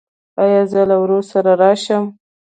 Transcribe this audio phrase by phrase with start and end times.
[0.43, 2.03] ایا زه له ورور سره راشم؟